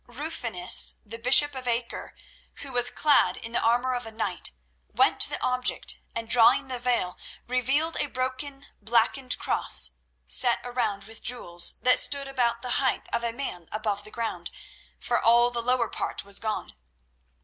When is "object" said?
5.43-5.99